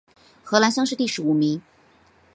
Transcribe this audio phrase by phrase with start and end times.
[0.43, 1.61] 河南乡试第十五名。